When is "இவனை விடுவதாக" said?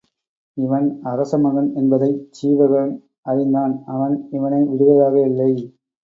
4.31-5.15